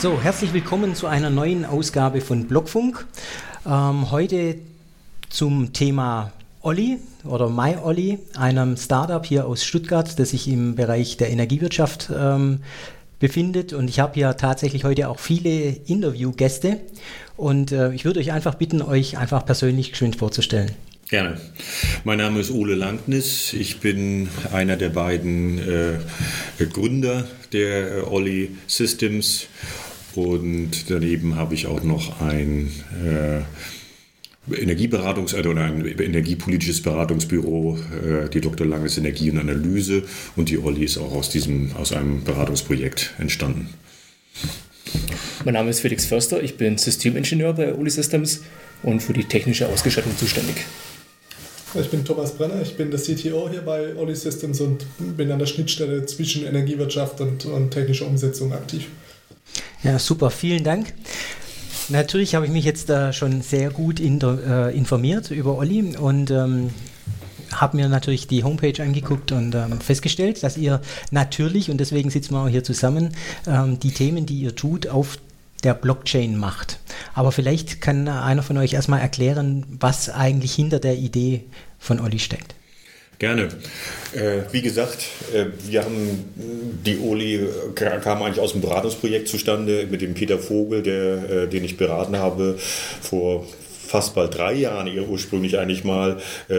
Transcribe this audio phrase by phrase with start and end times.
[0.00, 3.04] So, herzlich willkommen zu einer neuen Ausgabe von Blockfunk.
[3.66, 4.56] Ähm, heute
[5.28, 6.32] zum Thema
[6.62, 12.60] Olli oder MyOlli, einem Startup hier aus Stuttgart, das sich im Bereich der Energiewirtschaft ähm,
[13.18, 13.74] befindet.
[13.74, 16.80] Und ich habe hier tatsächlich heute auch viele Interviewgäste.
[17.36, 20.70] Und äh, ich würde euch einfach bitten, euch einfach persönlich geschwind vorzustellen.
[21.10, 21.38] Gerne.
[22.04, 23.52] Mein Name ist Ole Langnis.
[23.52, 29.48] Ich bin einer der beiden äh, Gründer der äh, Olli Systems
[30.14, 32.70] und daneben habe ich auch noch ein
[33.04, 33.42] äh,
[34.52, 38.66] Energieberatungs- oder ein energiepolitisches Beratungsbüro, äh, die Dr.
[38.66, 40.02] Langes Energie und Analyse
[40.36, 43.68] und die Olli ist auch aus diesem aus einem Beratungsprojekt entstanden.
[45.44, 48.42] Mein Name ist Felix Förster, ich bin Systemingenieur bei Oli Systems
[48.82, 50.56] und für die technische Ausgestattung zuständig.
[51.80, 54.84] Ich bin Thomas Brenner, ich bin der CTO hier bei Oli Systems und
[55.16, 58.88] bin an der Schnittstelle zwischen Energiewirtschaft und, und technischer Umsetzung aktiv.
[59.82, 60.92] Ja, super, vielen Dank.
[61.88, 66.30] Natürlich habe ich mich jetzt äh, schon sehr gut in, äh, informiert über Olli und
[66.30, 66.70] ähm,
[67.52, 72.34] habe mir natürlich die Homepage angeguckt und ähm, festgestellt, dass ihr natürlich, und deswegen sitzen
[72.34, 73.14] wir auch hier zusammen,
[73.46, 75.18] ähm, die Themen, die ihr tut, auf
[75.64, 76.78] der Blockchain macht.
[77.14, 81.44] Aber vielleicht kann einer von euch erstmal erklären, was eigentlich hinter der Idee
[81.78, 82.54] von Olli steckt.
[83.20, 83.48] Gerne.
[84.14, 86.24] Äh, wie gesagt, äh, wir haben
[86.86, 91.46] die Oli äh, kam eigentlich aus dem Beratungsprojekt zustande mit dem Peter Vogel, der, äh,
[91.46, 92.58] den ich beraten habe
[93.02, 93.46] vor
[93.90, 96.54] fast bald drei Jahren ursprünglich eigentlich mal, äh,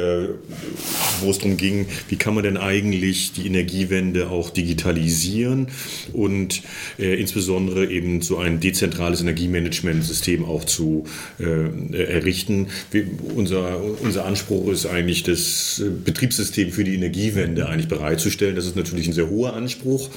[1.21, 5.67] wo es darum ging, wie kann man denn eigentlich die Energiewende auch digitalisieren
[6.11, 6.61] und
[6.99, 11.05] äh, insbesondere eben so ein dezentrales Energiemanagementsystem auch zu
[11.39, 12.67] äh, errichten.
[12.91, 18.55] Wir, unser, unser Anspruch ist eigentlich, das Betriebssystem für die Energiewende eigentlich bereitzustellen.
[18.55, 20.09] Das ist natürlich ein sehr hoher Anspruch.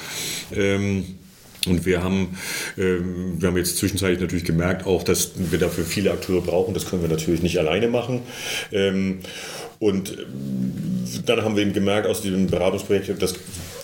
[0.54, 1.04] Ähm,
[1.66, 2.36] und wir haben,
[2.76, 6.74] ähm, wir haben jetzt zwischenzeitlich natürlich gemerkt auch, dass wir dafür viele Akteure brauchen.
[6.74, 8.20] Das können wir natürlich nicht alleine machen.
[8.72, 9.20] Ähm,
[9.78, 10.24] und äh,
[11.26, 13.34] dann haben wir eben gemerkt aus diesem Beratungsprojekt, das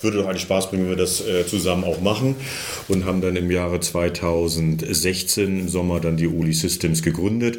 [0.03, 2.37] würde doch eigentlich Spaß bringen, wenn wir das äh, zusammen auch machen.
[2.88, 7.59] Und haben dann im Jahre 2016 im Sommer dann die Oli Systems gegründet.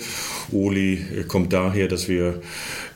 [0.51, 2.41] Oli äh, kommt daher, dass wir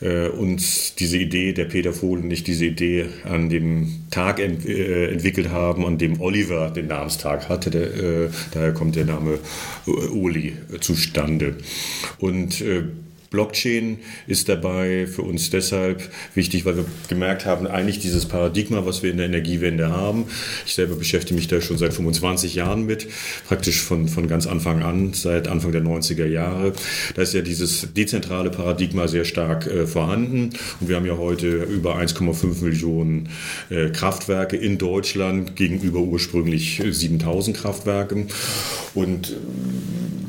[0.00, 5.10] äh, uns diese Idee, der Peter Vogel nicht diese Idee an dem Tag ent, äh,
[5.10, 7.70] entwickelt haben, an dem Oliver den Namenstag hatte.
[7.70, 9.38] Der, äh, daher kommt der Name
[9.86, 11.56] Oli zustande.
[12.18, 12.62] Und
[13.30, 16.02] Blockchain ist dabei für uns deshalb
[16.34, 20.26] wichtig, weil wir gemerkt haben, eigentlich dieses Paradigma, was wir in der Energiewende haben.
[20.64, 23.08] Ich selber beschäftige mich da schon seit 25 Jahren mit,
[23.46, 26.72] praktisch von, von ganz Anfang an, seit Anfang der 90er Jahre.
[27.14, 30.50] Da ist ja dieses dezentrale Paradigma sehr stark äh, vorhanden.
[30.80, 33.28] Und wir haben ja heute über 1,5 Millionen
[33.70, 38.28] äh, Kraftwerke in Deutschland gegenüber ursprünglich 7000 Kraftwerken.
[38.94, 39.34] Und äh,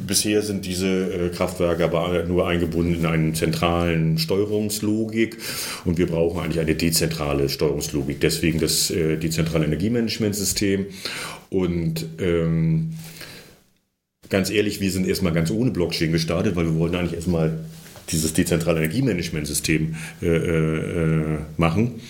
[0.07, 5.37] bisher sind diese äh, Kraftwerke aber nur eingebunden in einen zentralen Steuerungslogik
[5.85, 8.19] und wir brauchen eigentlich eine dezentrale Steuerungslogik.
[8.19, 10.87] Deswegen das äh, dezentrale Energiemanagementsystem
[11.49, 12.93] und ähm,
[14.29, 17.59] ganz ehrlich, wir sind erstmal ganz ohne Blockchain gestartet, weil wir wollten eigentlich erstmal
[18.09, 22.01] dieses dezentrale Energiemanagementsystem äh, äh, machen.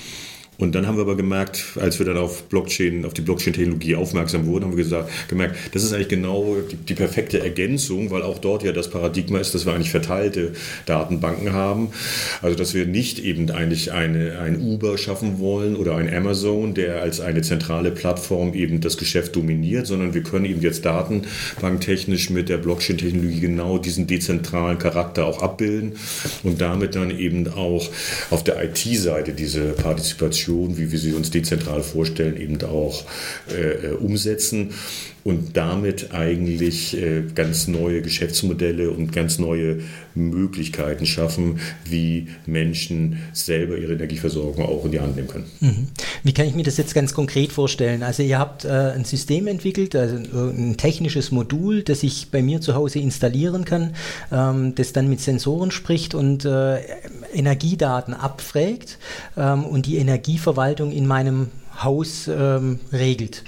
[0.58, 4.48] Und dann haben wir aber gemerkt, als wir dann auf Blockchain, auf die Blockchain-Technologie aufmerksam
[4.48, 8.40] wurden, haben wir gesagt, gemerkt, das ist eigentlich genau die, die, perfekte Ergänzung, weil auch
[8.40, 10.54] dort ja das Paradigma ist, dass wir eigentlich verteilte
[10.88, 11.90] Datenbanken haben.
[12.42, 17.04] Also dass wir nicht eben eigentlich eine, ein Uber schaffen wollen oder ein Amazon, der
[17.04, 22.50] als eine zentrale Plattform eben das Geschäft dominiert, sondern wir können eben jetzt datenbanktechnisch mit
[22.50, 25.94] der Blockchain-Technologie genau diesen dezentralen Charakter auch abbilden
[26.42, 27.90] und damit dann eben auch
[28.32, 33.04] auf der IT-Seite diese Partizipation Organisation, wie wir sie uns dezentral vorstellen, eben auch
[33.50, 34.72] äh, äh, umsetzen
[35.28, 39.80] und damit eigentlich äh, ganz neue Geschäftsmodelle und ganz neue
[40.16, 45.44] Möglichkeiten schaffen, wie Menschen selber ihre Energieversorgung auch in die Hand nehmen können.
[45.60, 45.88] Mhm.
[46.24, 48.04] Wie kann ich mir das jetzt ganz konkret vorstellen?
[48.04, 52.62] Also ihr habt äh, ein System entwickelt, also ein technisches Modul, das ich bei mir
[52.62, 53.96] zu Hause installieren kann,
[54.32, 56.78] ähm, das dann mit Sensoren spricht und äh,
[57.34, 58.98] Energiedaten abfragt
[59.36, 61.50] ähm, und die Energieverwaltung in meinem
[61.84, 63.44] Haus ähm, regelt.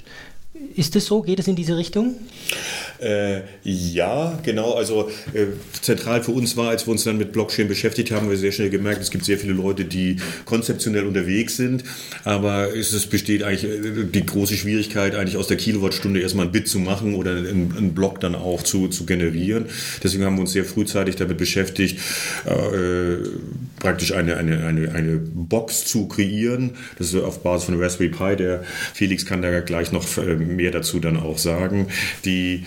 [0.76, 1.22] Ist es so?
[1.22, 2.16] Geht es in diese Richtung?
[3.00, 4.74] Äh, ja, genau.
[4.74, 5.46] Also äh,
[5.80, 8.68] zentral für uns war, als wir uns dann mit Blockchain beschäftigt haben, wir sehr schnell
[8.68, 11.84] gemerkt, es gibt sehr viele Leute, die konzeptionell unterwegs sind,
[12.24, 16.52] aber es, es besteht eigentlich äh, die große Schwierigkeit, eigentlich aus der Kilowattstunde erstmal ein
[16.52, 19.66] Bit zu machen oder einen, einen Block dann auch zu, zu generieren.
[20.02, 21.98] Deswegen haben wir uns sehr frühzeitig damit beschäftigt,
[22.44, 23.16] äh,
[23.78, 26.72] praktisch eine, eine, eine, eine Box zu kreieren.
[26.98, 28.36] Das ist auf Basis von Raspberry Pi.
[28.36, 28.62] Der
[28.92, 31.88] Felix kann da gleich noch äh, mehr dazu dann auch sagen,
[32.24, 32.64] die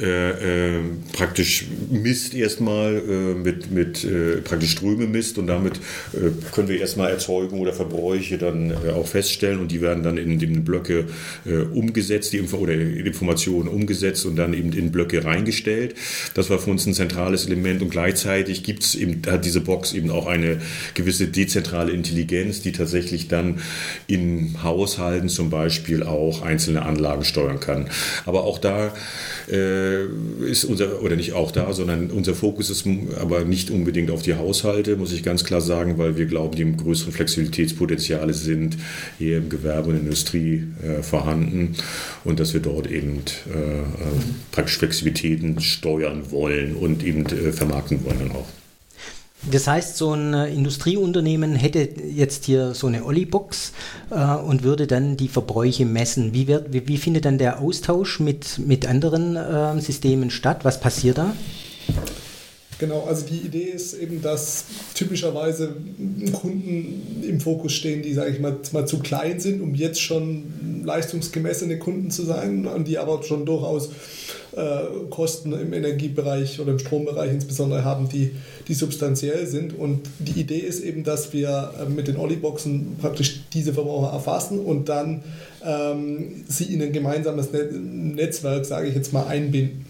[0.00, 0.80] äh, äh,
[1.12, 5.76] praktisch misst erstmal äh, mit, mit äh, praktisch Ströme misst und damit
[6.12, 10.16] äh, können wir erstmal Erzeugung oder Verbräuche dann äh, auch feststellen und die werden dann
[10.16, 11.06] in, in Blöcke
[11.72, 15.94] umgesetzt, die Info oder Informationen umgesetzt und dann eben in Blöcke reingestellt.
[16.34, 19.92] Das war für uns ein zentrales Element und gleichzeitig gibt es eben, hat diese Box
[19.94, 20.60] eben auch eine
[20.94, 23.60] gewisse dezentrale Intelligenz, die tatsächlich dann
[24.06, 27.88] in Haushalten zum Beispiel auch einzelne Anlagen steuern kann.
[28.26, 28.92] Aber auch da
[29.50, 29.57] äh,
[30.40, 32.86] ist unser, oder nicht auch da, sondern unser Fokus ist
[33.20, 36.76] aber nicht unbedingt auf die Haushalte, muss ich ganz klar sagen, weil wir glauben, die
[36.76, 38.76] größeren Flexibilitätspotenziale sind
[39.18, 41.74] hier im Gewerbe und Industrie äh, vorhanden
[42.24, 43.22] und dass wir dort eben
[43.52, 43.84] äh, äh
[44.52, 48.46] praktisch Flexibilitäten steuern wollen und eben äh, vermarkten wollen dann auch.
[49.50, 53.72] Das heißt, so ein äh, Industrieunternehmen hätte jetzt hier so eine Olli-Box
[54.10, 56.34] äh, und würde dann die Verbräuche messen.
[56.34, 60.64] Wie, wird, wie, wie findet dann der Austausch mit, mit anderen äh, Systemen statt?
[60.64, 61.34] Was passiert da?
[62.78, 65.74] Genau, also die Idee ist eben, dass typischerweise
[66.32, 70.84] Kunden im Fokus stehen, die, sage ich mal, mal zu klein sind, um jetzt schon
[70.84, 73.90] leistungsgemessene Kunden zu sein, und die aber schon durchaus
[75.10, 78.32] Kosten im Energiebereich oder im Strombereich insbesondere haben, die,
[78.66, 79.78] die substanziell sind.
[79.78, 84.60] Und die Idee ist eben, dass wir äh, mit den Olli-Boxen praktisch diese Verbraucher erfassen
[84.60, 85.22] und dann
[85.64, 89.84] ähm, sie in ein gemeinsames Netzwerk, sage ich jetzt mal, einbinden.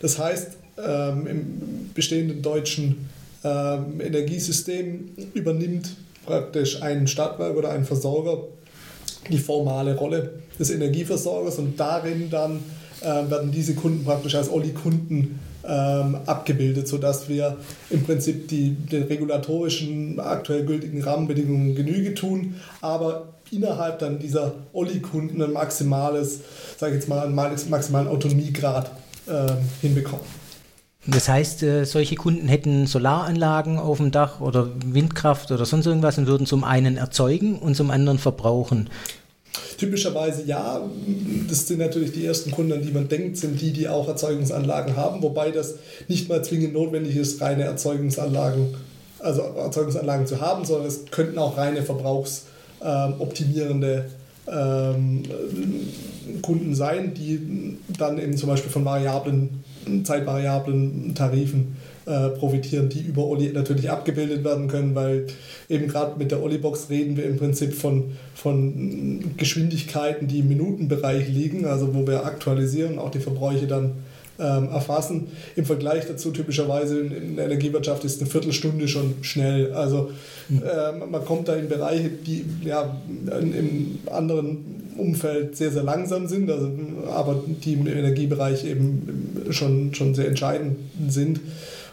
[0.00, 0.48] Das heißt,
[0.84, 3.08] ähm, im bestehenden deutschen
[3.44, 8.44] ähm, Energiesystem übernimmt praktisch ein Stadtwerk oder ein Versorger
[9.30, 15.38] die formale Rolle des Energieversorgers und darin dann äh, werden diese Kunden praktisch als Olli-Kunden
[15.64, 17.56] ähm, abgebildet, sodass wir
[17.90, 25.40] im Prinzip die, den regulatorischen, aktuell gültigen Rahmenbedingungen Genüge tun, aber innerhalb dann dieser Olli-Kunden
[25.42, 26.40] ein maximales,
[26.78, 28.90] sage jetzt mal, einen maximalen Autonomiegrad
[29.26, 30.24] äh, hinbekommen.
[31.06, 36.16] Das heißt, äh, solche Kunden hätten Solaranlagen auf dem Dach oder Windkraft oder sonst irgendwas
[36.16, 38.88] und würden zum einen erzeugen und zum anderen verbrauchen.
[39.76, 40.80] Typischerweise ja.
[41.48, 44.96] Das sind natürlich die ersten Kunden, an die man denkt, sind die, die auch Erzeugungsanlagen
[44.96, 45.74] haben, wobei das
[46.08, 48.74] nicht mal zwingend notwendig ist, reine Erzeugungsanlagen,
[49.18, 54.06] also Erzeugungsanlagen zu haben, sondern es könnten auch reine verbrauchsoptimierende
[54.50, 55.22] ähm,
[56.42, 59.62] Kunden sein, die dann eben zum Beispiel von variablen
[60.04, 61.76] zeitvariablen Tarifen
[62.06, 65.26] äh, profitieren, die über Oli natürlich abgebildet werden können, weil
[65.68, 71.28] eben gerade mit der Oli-Box reden wir im Prinzip von, von Geschwindigkeiten, die im Minutenbereich
[71.28, 73.92] liegen, also wo wir aktualisieren, auch die Verbräuche dann
[74.38, 75.28] ähm, erfassen.
[75.56, 79.72] Im Vergleich dazu typischerweise in, der Energiewirtschaft ist eine Viertelstunde schon schnell.
[79.72, 80.10] Also
[80.50, 82.96] äh, man kommt da in Bereiche, die ja
[83.40, 86.70] in, im anderen Umfeld sehr, sehr langsam sind, also,
[87.10, 90.76] aber die im Energiebereich eben schon, schon sehr entscheidend
[91.08, 91.40] sind.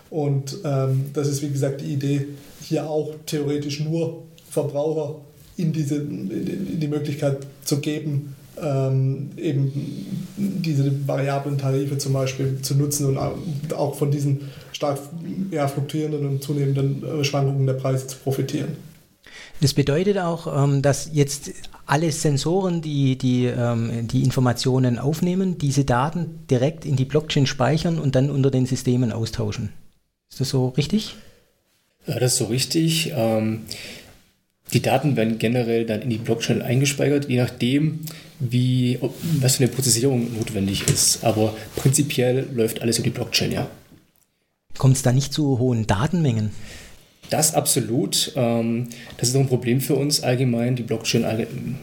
[0.10, 2.28] Und ähm, das ist, wie gesagt, die Idee,
[2.64, 5.16] hier auch theoretisch nur Verbraucher
[5.58, 9.72] in, diese, in die Möglichkeit zu geben, ähm, eben
[10.38, 15.00] diese variablen Tarife zum Beispiel zu nutzen und auch von diesen stark
[15.52, 18.90] ja, fluktuierenden und zunehmenden Schwankungen der Preise zu profitieren.
[19.62, 21.52] Das bedeutet auch, ähm, dass jetzt
[21.86, 28.00] alle Sensoren, die die, ähm, die Informationen aufnehmen, diese Daten direkt in die Blockchain speichern
[28.00, 29.70] und dann unter den Systemen austauschen.
[30.30, 31.16] Ist das so richtig?
[32.08, 33.12] Ja, das ist so richtig.
[33.16, 33.62] Ähm,
[34.74, 38.02] die Daten werden generell dann in die Blockchain eingespeichert, je nachdem,
[38.40, 39.00] wie,
[39.40, 41.24] was für eine Prozessierung notwendig ist.
[41.24, 43.70] Aber prinzipiell läuft alles über die Blockchain, ja.
[44.78, 46.52] Kommt es da nicht zu hohen Datenmengen?
[47.30, 48.32] Das absolut.
[48.36, 50.76] Ähm, das ist auch ein Problem für uns allgemein.
[50.76, 51.76] Die Blockchain,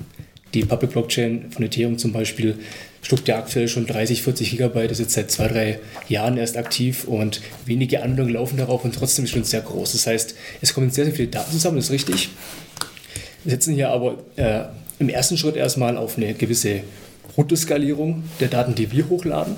[0.55, 2.59] die Public Blockchain von Ethereum zum Beispiel,
[3.07, 7.05] schluckt ja aktuell schon 30, 40 Gigabyte, ist jetzt seit zwei, drei Jahren erst aktiv
[7.05, 9.93] und wenige Anwendungen laufen darauf und trotzdem ist schon sehr groß.
[9.93, 12.31] Das heißt, es kommen sehr, sehr viele Daten zusammen, das ist richtig.
[13.45, 14.63] Wir setzen hier aber äh,
[14.99, 16.81] im ersten Schritt erstmal auf eine gewisse
[17.37, 19.55] Runterskalierung der Daten, die wir hochladen.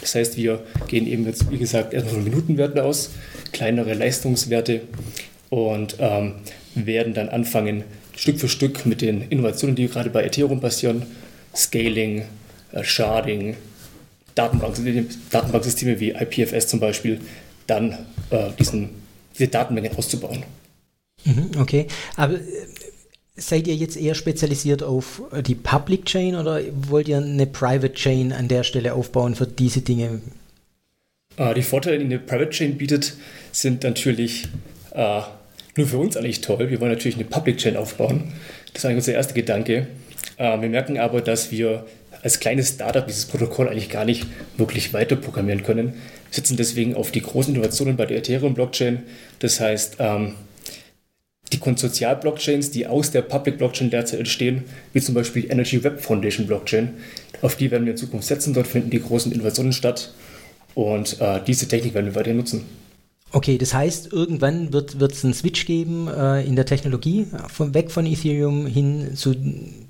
[0.00, 3.10] Das heißt, wir gehen eben jetzt, wie gesagt, erstmal von Minutenwerten aus,
[3.50, 4.82] kleinere Leistungswerte
[5.50, 6.34] und ähm,
[6.76, 7.82] werden dann anfangen,
[8.14, 11.02] Stück für Stück mit den Innovationen, die gerade bei Ethereum passieren,
[11.56, 12.22] Scaling,
[12.82, 13.56] Sharding,
[14.34, 17.20] Datenbanksysteme, Datenbanksysteme wie IPFS zum Beispiel,
[17.66, 17.92] dann
[18.30, 18.90] äh, diesen,
[19.34, 20.42] diese Datenmengen auszubauen.
[21.24, 22.40] Mhm, okay, aber äh,
[23.36, 28.32] seid ihr jetzt eher spezialisiert auf die Public Chain oder wollt ihr eine Private Chain
[28.32, 30.20] an der Stelle aufbauen für diese Dinge?
[31.36, 33.14] Äh, die Vorteile, die eine Private Chain bietet,
[33.52, 34.48] sind natürlich
[34.92, 35.22] äh,
[35.76, 36.70] nur für uns eigentlich toll.
[36.70, 38.32] Wir wollen natürlich eine Public Chain aufbauen.
[38.72, 39.88] Das ist eigentlich unser erster Gedanke.
[40.36, 41.86] Äh, wir merken aber, dass wir
[42.24, 44.26] als kleines Startup dieses Protokoll eigentlich gar nicht
[44.56, 45.92] wirklich weiter programmieren können,
[46.30, 49.02] sitzen deswegen auf die großen Innovationen bei der Ethereum-Blockchain.
[49.40, 50.34] Das heißt, ähm,
[51.52, 54.64] die Konsortial-Blockchains, die aus der Public-Blockchain derzeit entstehen,
[54.94, 56.94] wie zum Beispiel die Energy Web Foundation Blockchain,
[57.42, 58.54] auf die werden wir in Zukunft setzen.
[58.54, 60.14] Dort finden die großen Innovationen statt
[60.74, 62.64] und äh, diese Technik werden wir weiterhin nutzen.
[63.32, 67.90] Okay, das heißt, irgendwann wird es einen Switch geben äh, in der Technologie, von, weg
[67.90, 69.34] von Ethereum hin zu,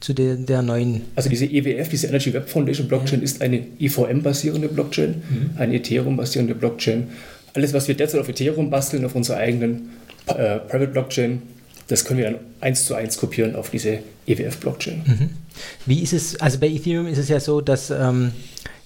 [0.00, 1.02] zu der, der neuen.
[1.14, 3.24] Also diese EWF, diese Energy Web Foundation Blockchain, ja.
[3.24, 5.50] ist eine EVM-basierende Blockchain, mhm.
[5.58, 7.08] eine Ethereum-basierende Blockchain.
[7.52, 9.90] Alles, was wir derzeit auf Ethereum basteln, auf unserer eigenen
[10.26, 11.42] äh, Private Blockchain,
[11.88, 15.02] das können wir dann eins zu eins kopieren auf diese EWF-Blockchain.
[15.04, 15.30] Mhm.
[15.84, 18.32] Wie ist es, also bei Ethereum ist es ja so, dass ähm,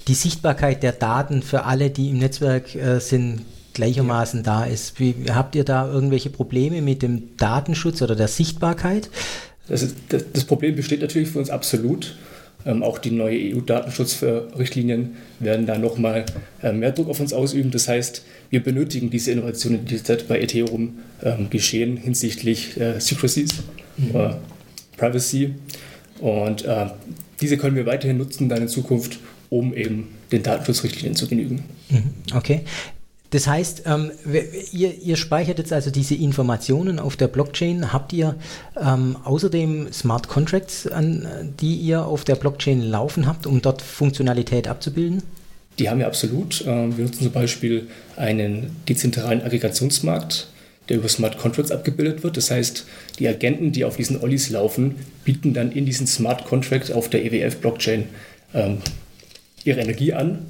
[0.08, 3.42] die Sichtbarkeit der Daten für alle, die im Netzwerk äh, sind,
[3.78, 4.98] gleichermaßen da ist.
[4.98, 9.08] Wie, habt ihr da irgendwelche Probleme mit dem Datenschutz oder der Sichtbarkeit?
[9.68, 12.16] Das, ist, das, das Problem besteht natürlich für uns absolut.
[12.66, 16.26] Ähm, auch die neue EU-Datenschutzrichtlinien werden da nochmal
[16.60, 17.70] äh, mehr Druck auf uns ausüben.
[17.70, 23.50] Das heißt, wir benötigen diese Innovationen, die derzeit bei Ethereum ähm, geschehen hinsichtlich äh, Secrecies,
[23.96, 24.16] mhm.
[24.16, 24.30] äh,
[24.96, 25.54] Privacy.
[26.18, 26.86] Und äh,
[27.40, 29.20] diese können wir weiterhin nutzen dann in Zukunft,
[29.50, 31.62] um eben den Datenschutzrichtlinien zu genügen.
[31.90, 32.02] Mhm.
[32.34, 32.62] Okay.
[33.30, 34.10] Das heißt, ähm,
[34.72, 37.92] ihr, ihr, speichert jetzt also diese Informationen auf der Blockchain.
[37.92, 38.36] Habt ihr
[38.80, 41.28] ähm, außerdem Smart Contracts, an,
[41.60, 45.22] die ihr auf der Blockchain laufen habt, um dort Funktionalität abzubilden?
[45.78, 46.64] Die haben wir absolut.
[46.66, 50.48] Ähm, wir nutzen zum Beispiel einen dezentralen Aggregationsmarkt,
[50.88, 52.38] der über Smart Contracts abgebildet wird.
[52.38, 52.86] Das heißt,
[53.18, 54.94] die Agenten, die auf diesen Ollis laufen,
[55.24, 58.04] bieten dann in diesen Smart Contract auf der EWF-Blockchain
[58.54, 58.78] ähm,
[59.64, 60.46] ihre Energie an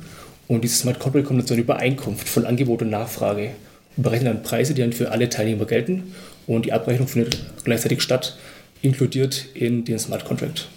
[0.49, 3.51] und dieses Smart Contract kommt dann zu einer Übereinkunft von Angebot und Nachfrage
[3.97, 6.15] und berechnet dann Preise, die dann für alle Teilnehmer gelten.
[6.47, 8.39] Und die Abrechnung findet gleichzeitig statt,
[8.81, 10.69] inkludiert in den Smart Contract.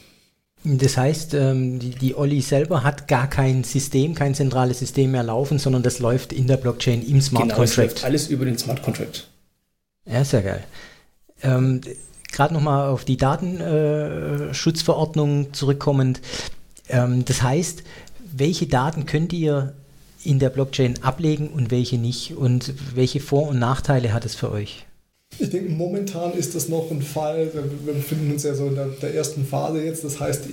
[0.63, 5.24] Das heißt, ähm, die, die Olli selber hat gar kein System, kein zentrales System mehr
[5.24, 7.78] laufen, sondern das läuft in der Blockchain im Smart genau, Contract.
[7.78, 9.30] läuft alles über den Smart Contract.
[10.06, 10.63] Ja, sehr geil.
[11.42, 11.82] Ähm,
[12.32, 16.22] Gerade nochmal auf die Datenschutzverordnung zurückkommend.
[16.90, 17.82] Ähm, das heißt,
[18.34, 19.74] welche Daten könnt ihr
[20.24, 22.36] in der Blockchain ablegen und welche nicht?
[22.36, 24.86] Und welche Vor- und Nachteile hat es für euch?
[25.40, 28.88] Ich denke, momentan ist das noch ein Fall, wir befinden uns ja so in der,
[29.02, 30.44] der ersten Phase jetzt, das heißt,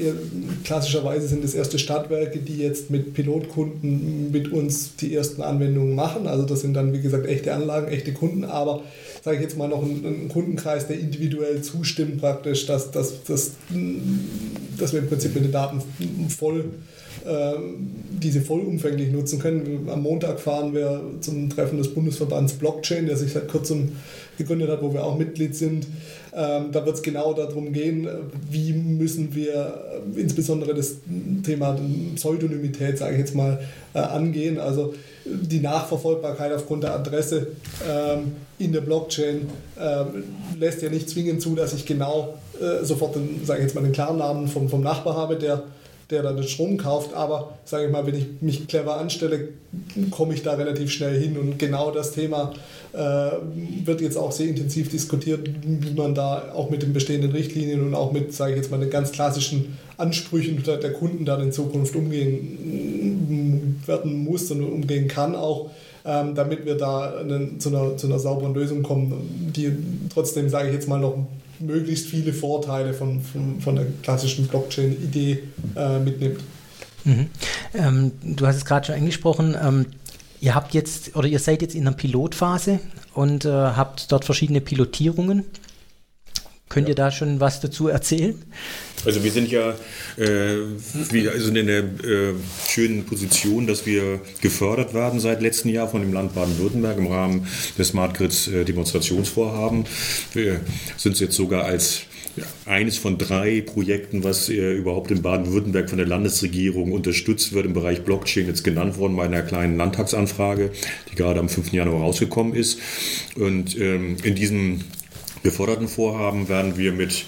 [0.62, 6.28] klassischerweise sind es erste Stadtwerke, die jetzt mit Pilotkunden mit uns die ersten Anwendungen machen.
[6.28, 8.82] Also das sind dann, wie gesagt, echte Anlagen, echte Kunden, aber
[9.22, 13.52] sage ich jetzt mal noch ein, ein, Kundenkreis, der individuell zustimmt praktisch, dass, dass, dass,
[14.78, 15.82] dass wir im Prinzip mit den Daten
[16.28, 16.64] voll
[17.28, 17.90] ähm,
[18.22, 19.88] diese vollumfänglich nutzen können.
[19.90, 23.92] Am Montag fahren wir zum Treffen des Bundesverbands Blockchain, der sich seit kurzem
[24.38, 25.86] gegründet hat, wo wir auch Mitglied sind.
[26.34, 28.08] Ähm, da wird es genau darum gehen,
[28.50, 30.96] wie müssen wir äh, insbesondere das
[31.44, 31.78] Thema
[32.14, 33.60] Pseudonymität, sage ich jetzt mal,
[33.94, 34.58] äh, angehen.
[34.58, 34.94] Also
[35.24, 37.48] die Nachverfolgbarkeit aufgrund der Adresse
[37.88, 39.42] ähm, in der Blockchain
[40.58, 43.82] lässt ja nicht zwingend zu, dass ich genau äh, sofort den, sage ich jetzt mal,
[43.82, 45.62] den Klarnamen vom, vom Nachbar habe, der
[46.10, 47.14] der dann den Strom kauft.
[47.14, 49.48] Aber sage ich mal, wenn ich mich clever anstelle,
[50.10, 51.36] komme ich da relativ schnell hin.
[51.36, 52.54] Und genau das Thema
[52.92, 52.98] äh,
[53.84, 57.94] wird jetzt auch sehr intensiv diskutiert, wie man da auch mit den bestehenden Richtlinien und
[57.94, 61.94] auch mit, sage ich jetzt mal, den ganz klassischen Ansprüchen der, Kunden dann in Zukunft
[61.96, 65.70] umgehen werden muss und umgehen kann auch
[66.08, 67.12] ähm, damit wir da
[67.58, 69.72] zu, einer, zu einer sauberen Lösung kommen, die
[70.12, 71.26] trotzdem, sage ich jetzt mal, noch
[71.60, 75.42] möglichst viele Vorteile von, von, von der klassischen Blockchain-Idee
[75.76, 76.40] äh, mitnimmt.
[77.04, 77.26] Mhm.
[77.74, 79.56] Ähm, du hast es gerade schon angesprochen.
[79.60, 79.86] Ähm,
[80.40, 82.80] ihr habt jetzt oder ihr seid jetzt in einer Pilotphase
[83.14, 85.44] und äh, habt dort verschiedene Pilotierungen.
[86.68, 86.92] Könnt ja.
[86.92, 88.40] ihr da schon was dazu erzählen?
[89.04, 89.70] Also wir sind ja
[90.16, 90.56] äh,
[91.10, 92.34] wir sind in der äh,
[92.66, 97.46] schönen Position, dass wir gefördert werden seit letztem Jahr von dem Land Baden-Württemberg im Rahmen
[97.78, 99.84] des Smart Grids äh, Demonstrationsvorhaben.
[100.34, 100.60] Wir
[100.96, 102.02] sind jetzt sogar als
[102.66, 107.72] eines von drei Projekten, was äh, überhaupt in Baden-Württemberg von der Landesregierung unterstützt wird im
[107.72, 110.70] Bereich Blockchain, jetzt genannt worden bei einer kleinen Landtagsanfrage,
[111.10, 111.72] die gerade am 5.
[111.72, 112.78] Januar rausgekommen ist.
[113.36, 114.80] Und ähm, in diesem
[115.42, 117.24] geforderten Vorhaben werden wir mit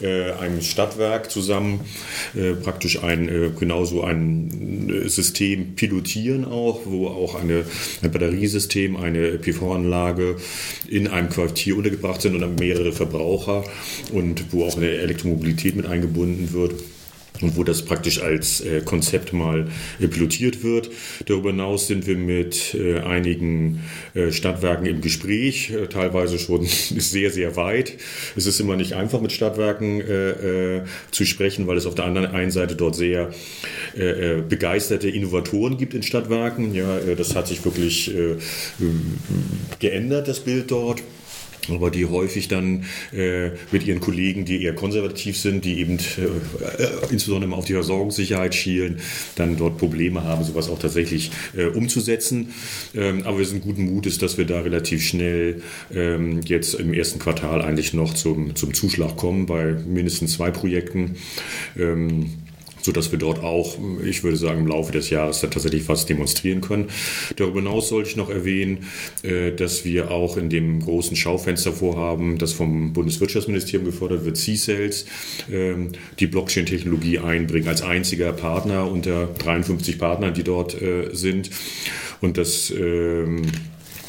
[0.00, 1.80] äh, einem Stadtwerk zusammen
[2.34, 7.64] äh, praktisch ein äh, genauso ein äh, System pilotieren auch, wo auch eine,
[8.02, 10.36] ein Batteriesystem, eine PV-Anlage
[10.88, 13.64] in einem Quartier untergebracht sind und dann mehrere Verbraucher
[14.12, 16.74] und wo auch eine Elektromobilität mit eingebunden wird
[17.42, 19.68] und wo das praktisch als äh, Konzept mal
[20.00, 20.90] äh, pilotiert wird.
[21.26, 23.80] Darüber hinaus sind wir mit äh, einigen
[24.14, 27.94] äh, Stadtwerken im Gespräch, äh, teilweise schon sehr, sehr weit.
[28.36, 32.28] Es ist immer nicht einfach mit Stadtwerken äh, zu sprechen, weil es auf der anderen
[32.28, 33.30] einen Seite dort sehr
[34.48, 36.74] begeisterte Innovatoren gibt in Stadtwerken.
[36.74, 38.10] Ja, das hat sich wirklich
[39.78, 41.02] geändert, das Bild dort
[41.68, 47.10] aber die häufig dann äh, mit ihren Kollegen, die eher konservativ sind, die eben äh,
[47.10, 48.98] insbesondere auf die Versorgungssicherheit schielen,
[49.36, 52.52] dann dort Probleme haben, sowas auch tatsächlich äh, umzusetzen.
[52.94, 55.62] Ähm, aber wir sind guten Mutes, dass wir da relativ schnell
[55.94, 61.16] ähm, jetzt im ersten Quartal eigentlich noch zum, zum Zuschlag kommen bei mindestens zwei Projekten.
[61.78, 62.41] Ähm,
[62.82, 66.60] sodass wir dort auch, ich würde sagen, im Laufe des Jahres da tatsächlich was demonstrieren
[66.60, 66.88] können.
[67.36, 68.86] Darüber hinaus sollte ich noch erwähnen,
[69.22, 75.06] äh, dass wir auch in dem großen Schaufenster vorhaben, das vom Bundeswirtschaftsministerium gefordert wird, C-Cells,
[75.50, 81.50] ähm, die Blockchain-Technologie einbringen als einziger Partner unter 53 Partnern, die dort äh, sind.
[82.20, 83.42] Und das ähm,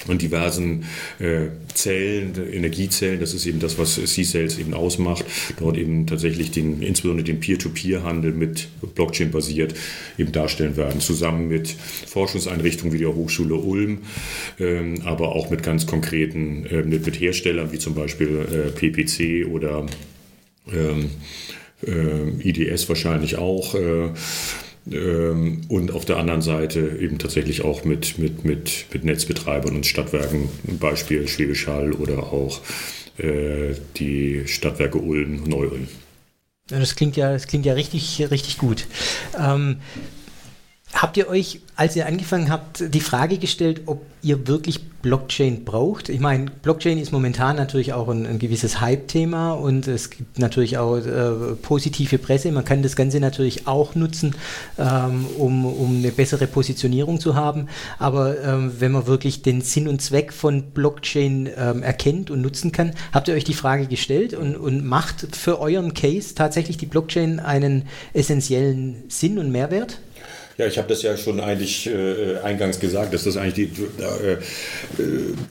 [0.07, 0.85] und diversen
[1.19, 5.25] äh, Zellen, Energiezellen, das ist eben das, was C-Cells eben ausmacht,
[5.57, 9.73] dort eben tatsächlich den, insbesondere den Peer-to-Peer-Handel mit Blockchain basiert
[10.17, 13.99] eben darstellen werden, zusammen mit Forschungseinrichtungen wie der Hochschule Ulm,
[14.59, 19.47] ähm, aber auch mit ganz konkreten, äh, mit, mit, Herstellern wie zum Beispiel äh, PPC
[19.47, 19.85] oder
[20.71, 21.09] ähm,
[21.85, 23.75] äh, IDS wahrscheinlich auch.
[24.89, 29.75] Äh, ähm, und auf der anderen Seite eben tatsächlich auch mit, mit, mit, mit Netzbetreibern
[29.75, 30.49] und Stadtwerken,
[30.79, 32.61] Beispiel Schwäbisch Hall oder auch
[33.17, 35.87] äh, die Stadtwerke Ulm, Neu-Ulm.
[36.67, 38.87] Das klingt ja, das klingt ja richtig, richtig gut.
[39.37, 39.77] Ähm,
[41.03, 46.07] habt ihr euch, als ihr angefangen habt, die Frage gestellt, ob ihr wirklich Blockchain braucht?
[46.07, 50.77] Ich meine, Blockchain ist momentan natürlich auch ein, ein gewisses Hype-Thema und es gibt natürlich
[50.77, 52.53] auch äh, positive Presse.
[52.53, 54.33] Man kann das Ganze natürlich auch nutzen,
[54.79, 57.67] ähm, um, um eine bessere Positionierung zu haben.
[57.99, 62.71] Aber ähm, wenn man wirklich den Sinn und Zweck von Blockchain ähm, erkennt und nutzen
[62.71, 66.85] kann, habt ihr euch die Frage gestellt und, und macht für euren Case tatsächlich die
[66.85, 69.99] Blockchain einen essentiellen Sinn und Mehrwert?
[70.57, 74.37] Ja, ich habe das ja schon eigentlich äh, eingangs gesagt, dass das eigentlich die, äh,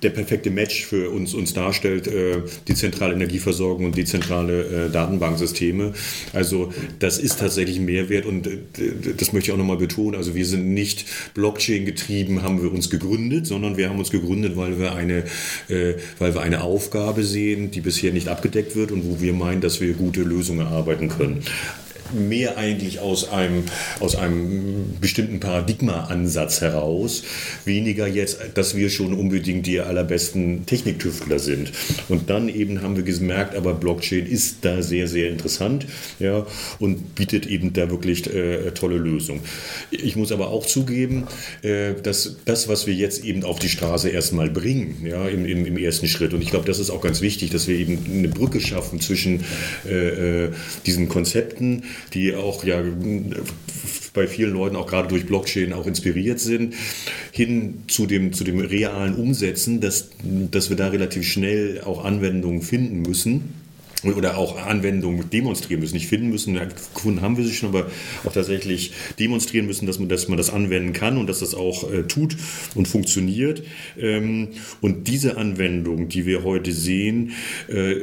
[0.03, 4.91] der perfekte Match für uns, uns darstellt, äh, die zentrale Energieversorgung und die zentrale äh,
[4.91, 5.93] Datenbanksysteme.
[6.33, 8.59] Also das ist tatsächlich ein Mehrwert und äh,
[9.17, 10.15] das möchte ich auch nochmal betonen.
[10.15, 14.57] Also wir sind nicht Blockchain getrieben, haben wir uns gegründet, sondern wir haben uns gegründet,
[14.57, 15.25] weil wir eine,
[15.69, 19.61] äh, weil wir eine Aufgabe sehen, die bisher nicht abgedeckt wird und wo wir meinen,
[19.61, 21.43] dass wir gute Lösungen erarbeiten können
[22.15, 23.65] mehr eigentlich aus einem,
[24.01, 27.23] aus einem bestimmten Paradigma-Ansatz heraus,
[27.65, 31.73] weniger jetzt, dass wir schon unbedingt die allerbesten Techniktüftler sind.
[32.09, 35.87] Und dann eben haben wir gemerkt, aber Blockchain ist da sehr, sehr interessant
[36.19, 36.47] ja,
[36.79, 39.41] und bietet eben da wirklich äh, tolle Lösungen.
[39.91, 41.27] Ich muss aber auch zugeben,
[41.63, 45.67] äh, dass das, was wir jetzt eben auf die Straße erstmal bringen, ja, im, im,
[45.67, 48.29] im ersten Schritt, und ich glaube, das ist auch ganz wichtig, dass wir eben eine
[48.29, 49.45] Brücke schaffen zwischen
[49.87, 50.51] äh, äh
[50.87, 51.85] diesen Konzepten,
[52.15, 52.83] die auch ja
[54.15, 56.75] bei vielen Leuten auch gerade durch Blockchain auch inspiriert sind,
[57.31, 62.63] hin zu dem, zu dem realen Umsetzen, dass, dass wir da relativ schnell auch Anwendungen
[62.63, 63.62] finden müssen
[64.05, 65.95] oder auch Anwendungen demonstrieren müssen.
[65.95, 67.91] Nicht finden müssen, gefunden haben wir sie schon, aber
[68.25, 71.91] auch tatsächlich demonstrieren müssen, dass man, dass man das anwenden kann und dass das auch
[71.91, 72.37] äh, tut
[72.75, 73.63] und funktioniert.
[73.99, 74.49] Ähm,
[74.81, 77.33] und diese Anwendung, die wir heute sehen,
[77.69, 77.97] äh,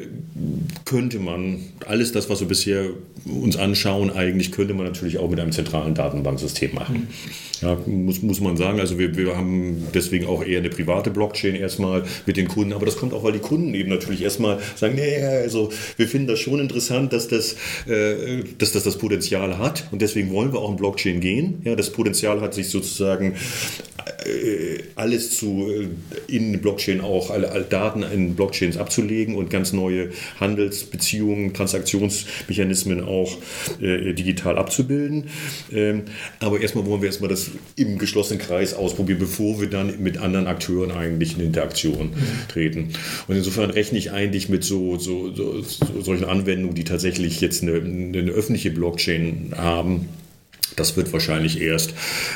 [0.85, 2.85] könnte man, alles das, was wir bisher
[3.25, 7.07] uns anschauen, eigentlich könnte man natürlich auch mit einem zentralen Datenbanksystem machen.
[7.61, 8.79] Ja, muss, muss man sagen.
[8.79, 12.85] Also wir, wir haben deswegen auch eher eine private Blockchain erstmal mit den Kunden, aber
[12.85, 16.39] das kommt auch, weil die Kunden eben natürlich erstmal sagen, nee, also wir finden das
[16.39, 17.53] schon interessant, dass das,
[17.87, 21.61] äh, dass das das Potenzial hat und deswegen wollen wir auch in Blockchain gehen.
[21.63, 23.35] Ja, das Potenzial hat sich sozusagen
[24.25, 25.87] äh, alles zu äh,
[26.27, 33.37] in Blockchain auch, alle, alle, Daten in Blockchains abzulegen und ganz neue Handelsbeziehungen, Transaktionsmechanismen auch
[33.81, 35.25] äh, digital abzubilden.
[35.71, 36.03] Ähm,
[36.39, 40.47] aber erstmal wollen wir erstmal das im geschlossenen Kreis ausprobieren, bevor wir dann mit anderen
[40.47, 42.47] Akteuren eigentlich in Interaktion mhm.
[42.47, 42.89] treten.
[43.27, 47.63] Und insofern rechne ich eigentlich mit so, so, so, so solchen Anwendungen, die tatsächlich jetzt
[47.63, 50.07] eine, eine öffentliche Blockchain haben
[50.79, 51.93] das wird wahrscheinlich erst,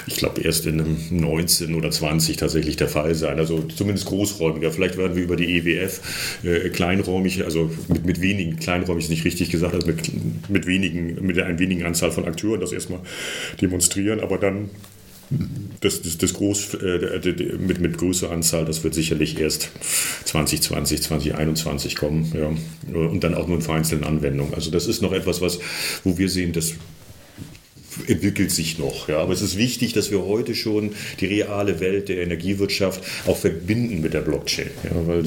[0.07, 3.39] ich glaube, erst in einem 19 oder 20 tatsächlich der Fall sein.
[3.39, 4.71] Also zumindest großräumiger.
[4.71, 6.01] Vielleicht werden wir über die EWF
[6.43, 11.25] äh, kleinräumig, also mit, mit wenigen, kleinräumig ist nicht richtig gesagt, also mit, mit wenigen,
[11.25, 12.99] mit einer wenigen Anzahl von Akteuren das erstmal
[13.61, 14.69] demonstrieren, aber dann
[15.81, 19.69] das, das, das Groß, äh, mit, mit größerer Anzahl, das wird sicherlich erst
[20.25, 22.31] 2020, 2021 kommen.
[22.33, 22.97] Ja.
[22.97, 24.53] Und dann auch nur in vereinzelten Anwendungen.
[24.53, 25.59] Also das ist noch etwas, was,
[26.03, 26.73] wo wir sehen, dass
[28.07, 29.07] entwickelt sich noch.
[29.07, 29.19] Ja.
[29.19, 34.01] Aber es ist wichtig, dass wir heute schon die reale Welt der Energiewirtschaft auch verbinden
[34.01, 34.69] mit der Blockchain.
[34.83, 35.23] Ja, weil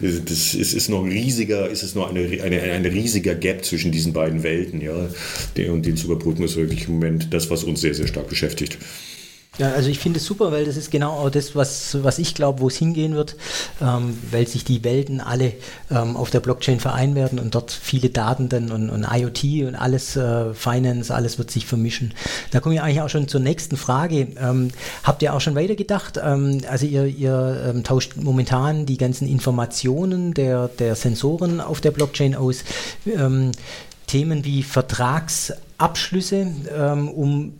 [0.00, 4.42] das ist, ist noch riesiger, ist noch eine, eine, ein riesiger Gap zwischen diesen beiden
[4.42, 4.80] Welten.
[4.80, 5.08] Ja.
[5.72, 8.78] Und den zu überbrücken ist wirklich im Moment das, was uns sehr, sehr stark beschäftigt.
[9.58, 12.34] Ja, also ich finde es super, weil das ist genau auch das, was, was ich
[12.34, 13.36] glaube, wo es hingehen wird,
[13.82, 15.52] ähm, weil sich die Welten alle
[15.90, 19.74] ähm, auf der Blockchain vereinen werden und dort viele Daten dann und, und IoT und
[19.74, 22.14] alles, äh, Finance, alles wird sich vermischen.
[22.52, 24.28] Da komme ich eigentlich auch schon zur nächsten Frage.
[24.40, 24.70] Ähm,
[25.02, 26.18] habt ihr auch schon weitergedacht?
[26.22, 31.90] Ähm, also ihr, ihr ähm, tauscht momentan die ganzen Informationen der, der Sensoren auf der
[31.90, 32.64] Blockchain aus.
[33.04, 33.50] Ähm,
[34.06, 36.46] Themen wie Vertragsabschlüsse,
[37.14, 37.52] um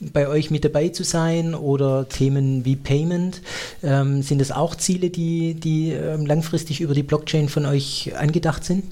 [0.00, 3.42] bei euch mit dabei zu sein oder Themen wie Payment?
[3.82, 8.64] Ähm, sind das auch Ziele, die, die ähm, langfristig über die Blockchain von euch angedacht
[8.64, 8.84] sind?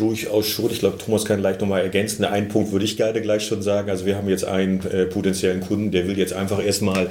[0.00, 0.70] Durchaus schon.
[0.70, 2.24] Ich glaube, Thomas kann gleich nochmal ergänzen.
[2.24, 3.90] Einen Punkt würde ich gerne gleich schon sagen.
[3.90, 7.10] Also wir haben jetzt einen äh, potenziellen Kunden, der will jetzt einfach erstmal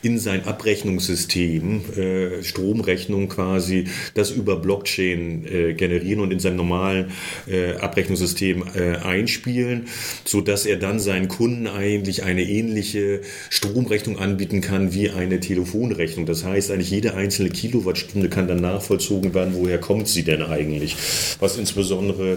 [0.00, 7.10] in sein Abrechnungssystem, äh, Stromrechnung quasi, das über Blockchain äh, generieren und in sein normalen
[7.46, 9.88] äh, Abrechnungssystem äh, einspielen,
[10.24, 16.24] sodass er dann seinen Kunden eigentlich eine ähnliche Stromrechnung anbieten kann wie eine Telefonrechnung.
[16.24, 20.96] Das heißt, eigentlich jede einzelne Kilowattstunde kann dann nachvollzogen werden, woher kommt sie denn eigentlich.
[21.38, 22.29] Was insbesondere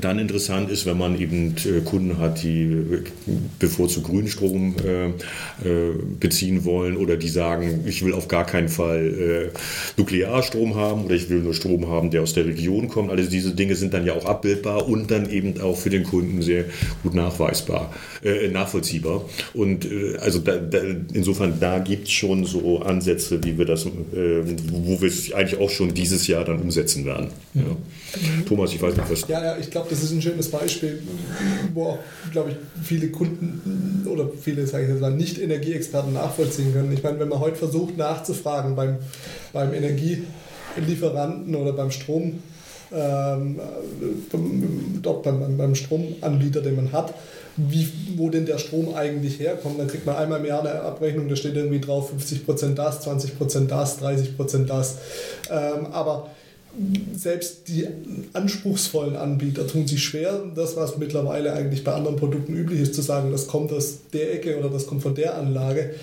[0.00, 3.02] dann interessant ist, wenn man eben äh, Kunden hat, die äh,
[3.58, 5.12] bevorzugt Grünstrom äh,
[6.18, 9.52] beziehen wollen oder die sagen, ich will auf gar keinen Fall
[9.96, 13.10] Nuklearstrom haben oder ich will nur Strom haben, der aus der Region kommt.
[13.10, 16.42] Also diese Dinge sind dann ja auch abbildbar und dann eben auch für den Kunden
[16.42, 16.64] sehr
[17.02, 17.92] gut nachweisbar,
[18.24, 19.24] äh, nachvollziehbar.
[19.54, 20.78] Und äh, also da, da,
[21.12, 23.90] insofern, da gibt es schon so Ansätze, wie wir das, äh,
[24.72, 27.28] wo wir es eigentlich auch schon dieses Jahr dann umsetzen werden.
[27.54, 27.62] Ja.
[28.46, 29.21] Thomas, ich weiß nicht, was.
[29.28, 31.02] Ja, ja, ich glaube, das ist ein schönes Beispiel,
[31.74, 31.98] wo auch,
[32.30, 36.92] glaube ich, viele Kunden oder viele, sage ich jetzt mal, Nicht-Energieexperten nachvollziehen können.
[36.92, 38.96] Ich meine, wenn man heute versucht nachzufragen beim,
[39.52, 42.42] beim Energielieferanten oder beim Strom,
[42.94, 43.60] ähm,
[45.00, 47.14] dort beim, beim Stromanbieter, den man hat,
[47.56, 49.78] wie, wo denn der Strom eigentlich herkommt.
[49.78, 53.66] Dann kriegt man einmal im Jahr eine Abrechnung, da steht irgendwie drauf 50% das, 20%
[53.66, 54.98] das, 30% das.
[55.50, 56.30] Ähm, aber
[57.14, 57.86] selbst die
[58.32, 63.02] anspruchsvollen Anbieter tun sich schwer, das, was mittlerweile eigentlich bei anderen Produkten üblich ist, zu
[63.02, 65.94] sagen, das kommt aus der Ecke oder das kommt von der Anlage,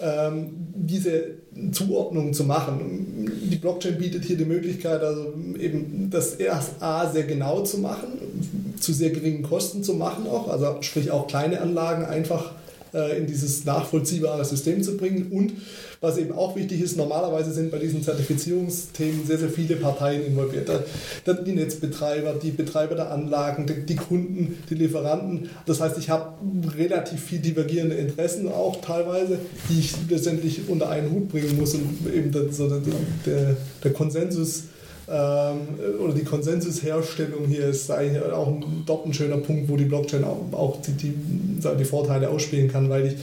[0.00, 1.24] ähm, diese
[1.72, 3.30] Zuordnung zu machen.
[3.50, 8.74] Die Blockchain bietet hier die Möglichkeit, also eben das erst A sehr genau zu machen,
[8.80, 12.52] zu sehr geringen Kosten zu machen auch, also sprich auch kleine Anlagen einfach
[12.94, 15.54] äh, in dieses nachvollziehbare System zu bringen und
[16.00, 20.70] was eben auch wichtig ist, normalerweise sind bei diesen Zertifizierungsthemen sehr, sehr viele Parteien involviert.
[21.46, 25.48] Die Netzbetreiber, die Betreiber der Anlagen, die Kunden, die Lieferanten.
[25.64, 26.34] Das heißt, ich habe
[26.76, 29.38] relativ viel divergierende Interessen auch teilweise,
[29.70, 32.44] die ich letztendlich unter einen Hut bringen muss und eben der,
[33.24, 34.64] der, der Konsensus
[35.06, 39.84] ähm, oder die Konsensusherstellung hier ist eigentlich auch ein, dort ein schöner Punkt, wo die
[39.84, 41.14] Blockchain auch, auch die, die,
[41.78, 43.14] die, Vorteile ausspielen kann, weil ich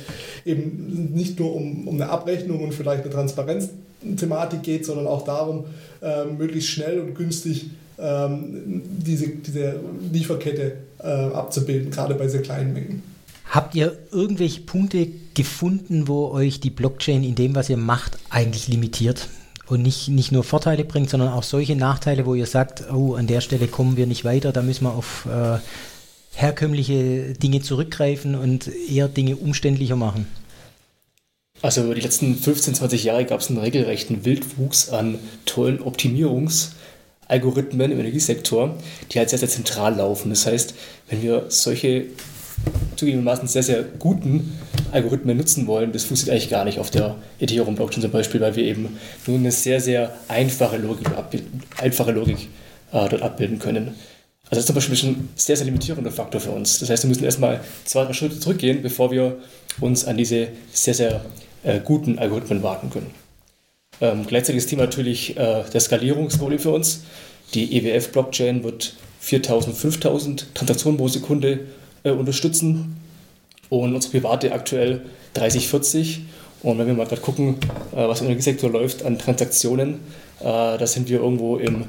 [0.45, 5.65] eben nicht nur um, um eine Abrechnung und vielleicht eine Transparenzthematik geht, sondern auch darum,
[6.03, 9.79] ähm, möglichst schnell und günstig ähm, diese, diese
[10.11, 13.03] Lieferkette äh, abzubilden, gerade bei sehr kleinen Mengen.
[13.49, 18.67] Habt ihr irgendwelche Punkte gefunden, wo euch die Blockchain in dem, was ihr macht, eigentlich
[18.67, 19.27] limitiert?
[19.71, 23.25] Und nicht, nicht nur Vorteile bringt, sondern auch solche Nachteile, wo ihr sagt, oh, an
[23.25, 25.59] der Stelle kommen wir nicht weiter, da müssen wir auf äh,
[26.35, 30.27] herkömmliche Dinge zurückgreifen und eher Dinge umständlicher machen?
[31.61, 37.93] Also über die letzten 15, 20 Jahre gab es einen regelrechten Wildwuchs an tollen Optimierungsalgorithmen
[37.93, 38.75] im Energiesektor,
[39.11, 40.31] die halt sehr, sehr zentral laufen.
[40.31, 40.73] Das heißt,
[41.09, 42.07] wenn wir solche
[42.95, 44.57] zugegebenermaßen sehr, sehr guten
[44.91, 48.63] Algorithmen nutzen wollen, das funktioniert eigentlich gar nicht auf der Ethereum-Blockchain zum Beispiel, weil wir
[48.63, 51.07] eben nur eine sehr, sehr einfache Logik,
[51.77, 52.49] einfache Logik
[52.91, 53.95] äh, dort abbilden können.
[54.51, 56.79] Also das ist zum Beispiel ein sehr, sehr limitierender Faktor für uns.
[56.79, 59.37] Das heißt, wir müssen erstmal zwei, drei Schritte zurückgehen, bevor wir
[59.79, 61.21] uns an diese sehr, sehr
[61.63, 63.11] äh, guten Algorithmen warten können.
[64.01, 67.03] Ähm, gleichzeitig ist das Thema natürlich äh, der Skalierungsproblem für uns.
[67.53, 71.61] Die EWF-Blockchain wird 4000, 5000 Transaktionen pro Sekunde
[72.03, 72.97] äh, unterstützen
[73.69, 75.01] und unsere private aktuell
[75.33, 76.21] 30, 40.
[76.63, 77.55] Und wenn wir mal gerade gucken,
[77.93, 79.95] äh, was im Energiesektor läuft an Transaktionen,
[80.39, 81.85] äh, da sind wir irgendwo im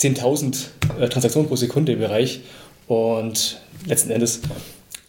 [0.00, 0.66] 10.000
[0.98, 2.40] äh, Transaktionen pro Sekunde Bereich.
[2.86, 4.40] Und letzten Endes,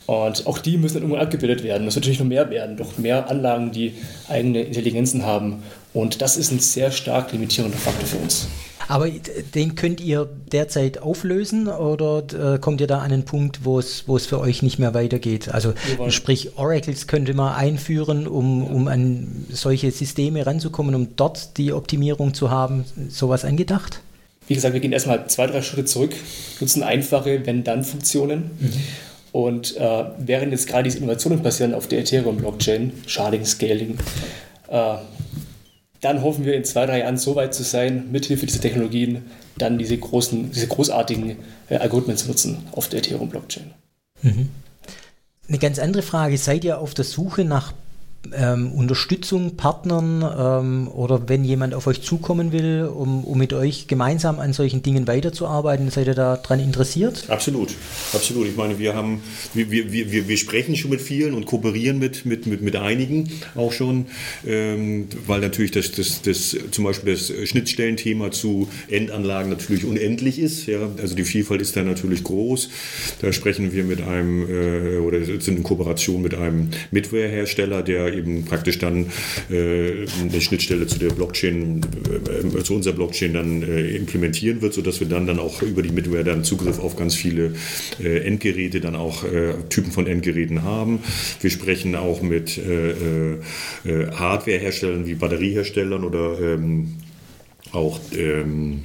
[0.06, 1.86] und auch die müssen dann irgendwann abgebildet werden.
[1.86, 3.94] Das wird natürlich noch mehr werden, doch mehr Anlagen, die
[4.28, 5.64] eigene Intelligenzen haben.
[5.94, 8.48] Und das ist ein sehr stark limitierender Faktor für uns.
[8.90, 9.08] Aber
[9.54, 14.08] den könnt ihr derzeit auflösen oder äh, kommt ihr da an einen Punkt, wo es,
[14.08, 15.48] wo es für euch nicht mehr weitergeht?
[15.54, 15.74] Also
[16.10, 22.34] sprich, Oracles könnte man einführen, um, um an solche Systeme ranzukommen, um dort die Optimierung
[22.34, 22.84] zu haben.
[23.10, 24.02] Sowas angedacht?
[24.48, 26.16] Wie gesagt, wir gehen erstmal zwei, drei Schritte zurück,
[26.60, 28.50] nutzen einfache Wenn-Dann-Funktionen.
[28.60, 28.74] Mhm.
[29.32, 34.00] Und äh, während jetzt gerade diese Innovationen passieren auf der Ethereum-Blockchain, Sharding, Scaling,
[34.68, 34.96] äh,
[36.02, 39.26] dann hoffen wir in zwei, drei Jahren so weit zu sein, mithilfe dieser Technologien
[39.58, 41.36] dann diese großen, diese großartigen
[41.70, 43.72] äh, Algorithmen zu nutzen auf der Ethereum-Blockchain.
[44.22, 44.50] Mhm.
[45.48, 47.74] Eine ganz andere Frage, seid ihr auf der Suche nach
[48.34, 53.88] ähm, Unterstützung, Partnern ähm, oder wenn jemand auf euch zukommen will, um, um mit euch
[53.88, 57.26] gemeinsam an solchen Dingen weiterzuarbeiten, seid ihr daran interessiert?
[57.30, 57.70] Absolut,
[58.14, 58.48] absolut.
[58.48, 59.22] Ich meine, wir haben,
[59.54, 63.30] wir, wir, wir, wir sprechen schon mit vielen und kooperieren mit, mit, mit, mit einigen
[63.56, 64.08] auch schon,
[64.46, 70.66] ähm, weil natürlich das, das, das zum Beispiel das Schnittstellenthema zu Endanlagen natürlich unendlich ist.
[70.68, 70.90] Ja?
[71.02, 72.70] Also die Vielfalt ist da natürlich groß.
[73.22, 78.46] Da sprechen wir mit einem äh, oder sind in Kooperation mit einem Midware-Hersteller, der eben
[78.46, 79.08] praktisch dann
[79.50, 81.82] äh, eine Schnittstelle zu der Blockchain,
[82.56, 85.92] äh, zu unserer Blockchain dann äh, implementieren wird, sodass wir dann, dann auch über die
[85.92, 87.54] Midware dann Zugriff auf ganz viele
[88.02, 91.00] äh, Endgeräte, dann auch äh, Typen von Endgeräten haben.
[91.42, 93.38] Wir sprechen auch mit äh,
[93.86, 96.96] Hardwareherstellern wie Batterieherstellern oder ähm,
[97.72, 98.84] auch ähm,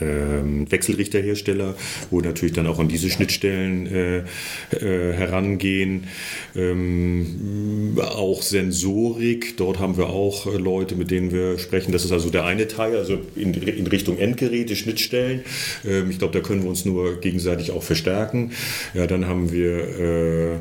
[0.00, 1.74] Wechselrichterhersteller,
[2.10, 6.04] wo natürlich dann auch an diese Schnittstellen äh, äh, herangehen.
[6.56, 11.92] Ähm, auch Sensorik, dort haben wir auch äh, Leute, mit denen wir sprechen.
[11.92, 13.54] Das ist also der eine Teil, also in,
[13.86, 15.42] Richtung Endgeräte, Schnittstellen.
[15.84, 18.52] Ähm, ich glaube, da können wir uns nur gegenseitig auch verstärken.
[18.94, 20.56] Ja, dann haben wir äh,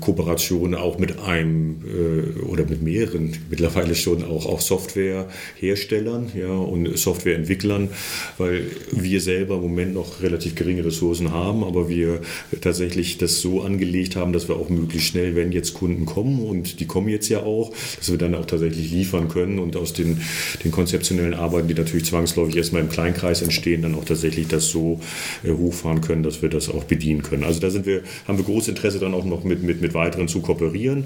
[0.00, 6.98] Kooperation auch mit einem äh, oder mit mehreren, mittlerweile schon auch, auch Softwareherstellern ja, und
[6.98, 7.88] Softwareentwicklern,
[8.36, 12.20] weil wir selber im Moment noch relativ geringe Ressourcen haben, aber wir
[12.60, 16.80] tatsächlich das so angelegt haben, dass wir auch möglichst schnell, wenn jetzt Kunden kommen und
[16.80, 20.20] die kommen jetzt ja auch, dass wir dann auch tatsächlich liefern können und aus den,
[20.64, 25.00] den konzeptionellen Arbeiten, die natürlich zwangsläufig erstmal im Kleinkreis entstehen, dann auch tatsächlich das so
[25.44, 27.44] äh, hochfahren können, dass wir das auch bedienen können.
[27.44, 30.28] Also da sind wir, haben wir großes Interesse dann auch noch mit, mit, mit weiteren
[30.28, 31.04] zu kooperieren.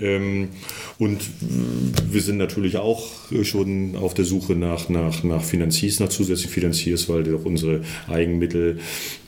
[0.00, 0.48] Ähm,
[0.98, 1.20] und
[2.10, 3.06] wir sind natürlich auch
[3.42, 8.80] schon auf der Suche nach, nach, nach Finanziers, nach zusätzlichen Finanziers, weil doch unsere Eigenmittel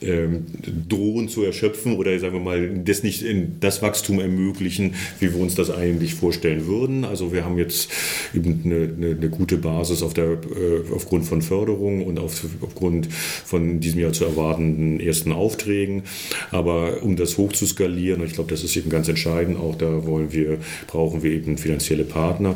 [0.03, 0.47] ähm,
[0.89, 5.41] drohen zu erschöpfen oder sagen wir mal, das nicht in das Wachstum ermöglichen, wie wir
[5.41, 7.05] uns das eigentlich vorstellen würden.
[7.05, 7.91] Also wir haben jetzt
[8.35, 13.09] eben eine, eine, eine gute Basis auf der, äh, aufgrund von Förderung und auf, aufgrund
[13.13, 16.03] von diesem Jahr zu erwartenden ersten Aufträgen.
[16.51, 20.07] Aber um das hoch zu skalieren, ich glaube, das ist eben ganz entscheidend, auch da
[20.07, 22.55] wollen wir, brauchen wir eben finanzielle Partner.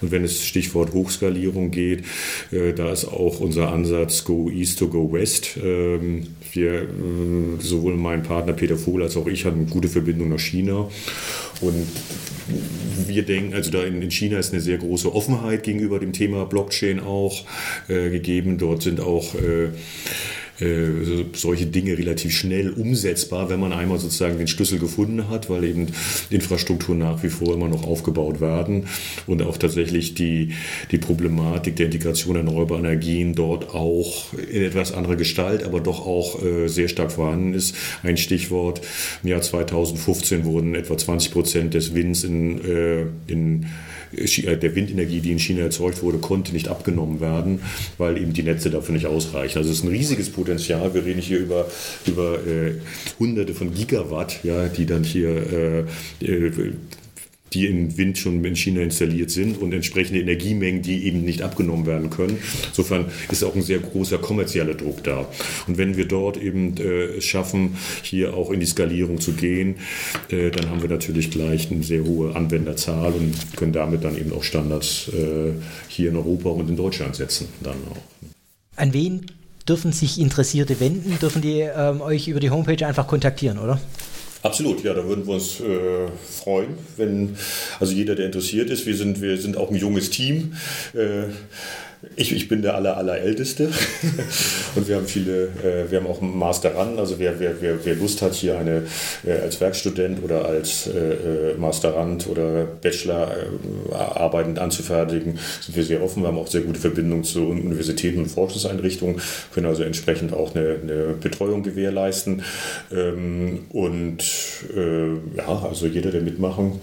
[0.00, 2.04] Und wenn es Stichwort Hochskalierung geht,
[2.50, 5.58] äh, da ist auch unser Ansatz Go East to Go West.
[5.62, 6.86] Ähm, wir, äh,
[7.60, 10.88] sowohl mein Partner Peter Vogel als auch ich haben gute Verbindung nach China.
[11.60, 11.86] Und
[13.06, 17.00] wir denken, also da in, China ist eine sehr große Offenheit gegenüber dem Thema Blockchain
[17.00, 17.44] auch
[17.88, 18.56] äh, gegeben.
[18.56, 19.68] Dort sind auch äh,
[20.60, 25.64] äh, solche Dinge relativ schnell umsetzbar, wenn man einmal sozusagen den Schlüssel gefunden hat, weil
[25.64, 25.88] eben
[26.30, 28.86] Infrastruktur nach wie vor immer noch aufgebaut werden
[29.26, 30.52] und auch tatsächlich die,
[30.90, 36.42] die Problematik der Integration erneuerbarer Energien dort auch in etwas anderer Gestalt, aber doch auch
[36.42, 37.74] äh, sehr stark vorhanden ist.
[38.02, 38.80] Ein Stichwort,
[39.22, 43.66] im Jahr 2015 wurden etwa 20 Prozent des Winds in, äh, in
[44.12, 47.60] der Windenergie, die in China erzeugt wurde, konnte nicht abgenommen werden,
[47.98, 49.58] weil eben die Netze dafür nicht ausreichen.
[49.58, 50.94] Also es ist ein riesiges Potenzial.
[50.94, 51.66] Wir reden hier über,
[52.06, 52.74] über äh,
[53.18, 55.86] Hunderte von Gigawatt, ja, die dann hier
[56.20, 56.72] äh, äh
[57.52, 61.86] die in Wind schon in China installiert sind und entsprechende Energiemengen, die eben nicht abgenommen
[61.86, 62.38] werden können.
[62.68, 65.26] Insofern ist auch ein sehr großer kommerzieller Druck da.
[65.66, 69.76] Und wenn wir dort eben äh, schaffen, hier auch in die Skalierung zu gehen,
[70.30, 74.32] äh, dann haben wir natürlich gleich eine sehr hohe Anwenderzahl und können damit dann eben
[74.32, 75.52] auch Standards äh,
[75.88, 77.48] hier in Europa und in Deutschland setzen.
[77.62, 77.98] Dann auch.
[78.76, 79.26] An wen
[79.68, 81.18] dürfen sich Interessierte wenden?
[81.20, 83.80] Dürfen die ähm, euch über die Homepage einfach kontaktieren, oder?
[84.42, 86.08] Absolut, ja, da würden wir uns äh,
[86.42, 87.36] freuen, wenn
[87.78, 90.54] also jeder, der interessiert ist, wir sind, wir sind auch ein junges Team.
[90.94, 91.24] Äh,
[92.16, 93.68] ich, ich bin der aller, allerälteste
[94.74, 96.98] und wir haben viele, äh, wir haben auch einen Master ran.
[96.98, 98.84] Also wer, wer, wer, wer Lust hat, hier eine
[99.26, 106.02] äh, als Werkstudent oder als äh, äh Masterand oder Bachelorarbeiten äh, anzufertigen, sind wir sehr
[106.02, 106.22] offen.
[106.22, 109.20] Wir haben auch sehr gute Verbindungen zu Universitäten und Forschungseinrichtungen,
[109.52, 112.42] können also entsprechend auch eine, eine Betreuung gewährleisten.
[112.92, 114.24] Ähm, und
[114.74, 116.80] äh, ja, also jeder, der mitmachen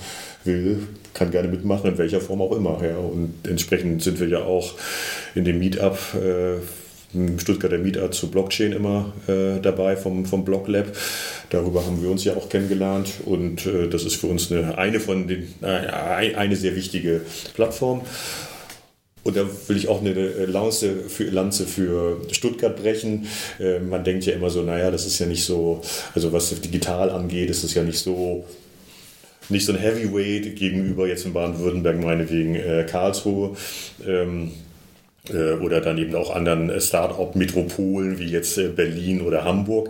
[0.47, 0.79] will,
[1.13, 2.79] kann gerne mitmachen, in welcher Form auch immer.
[2.83, 2.97] Ja.
[2.97, 4.73] Und entsprechend sind wir ja auch
[5.35, 5.97] in dem Meetup.
[6.15, 6.61] Äh,
[7.37, 10.87] Stuttgarter Meetup zu Blockchain immer äh, dabei vom, vom Block Lab.
[11.49, 14.99] Darüber haben wir uns ja auch kennengelernt und äh, das ist für uns eine, eine
[14.99, 17.21] von den, äh, eine sehr wichtige
[17.55, 18.01] Plattform.
[19.23, 20.13] Und da will ich auch eine
[20.45, 23.27] Lanze für, Lanze für Stuttgart brechen.
[23.59, 25.81] Äh, man denkt ja immer so, naja, das ist ja nicht so,
[26.13, 28.45] also was digital angeht, ist es ja nicht so
[29.49, 33.55] nicht so ein Heavyweight gegenüber jetzt in Baden-Württemberg meinetwegen äh, Karlsruhe.
[34.05, 34.66] Ähm, äh,
[35.33, 39.89] oder dann eben auch anderen Start-up-Metropolen wie jetzt äh, Berlin oder Hamburg.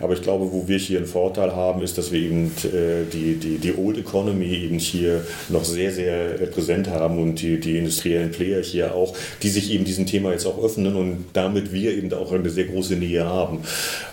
[0.00, 3.36] Aber ich glaube, wo wir hier einen Vorteil haben, ist, dass wir eben äh, die,
[3.36, 8.30] die, die Old Economy eben hier noch sehr, sehr präsent haben und die, die industriellen
[8.30, 12.12] Player hier auch, die sich eben diesem Thema jetzt auch öffnen und damit wir eben
[12.12, 13.60] auch eine sehr große Nähe haben.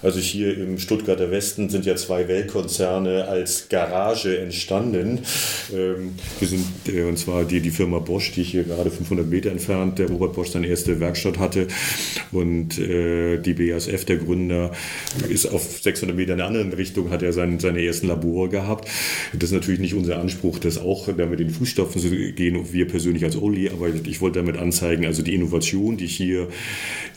[0.02, 5.20] Also hier im Stuttgarter Westen sind ja zwei Weltkonzerne als Garage entstanden.
[5.74, 6.66] Ähm, wir sind,
[7.08, 10.52] und zwar die, die Firma Bosch, die hier gerade 500 Meter entfernt, der Robert Bosch
[10.62, 11.68] seine erste Werkstatt hatte.
[12.32, 14.72] Und äh, die BASF, der Gründer,
[15.30, 18.88] ist auf 600 Meter in der anderen Richtung, hat er sein, seine ersten Labore gehabt.
[19.34, 23.24] Das ist natürlich nicht unser Anspruch, das auch damit in Fußstapfen zu gehen, wir persönlich
[23.24, 26.48] als Oli, aber ich wollte damit anzeigen, also die Innovation, die hier